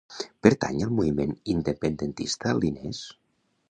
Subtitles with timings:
[0.47, 3.09] Pertany al moviment independentista l'Ines?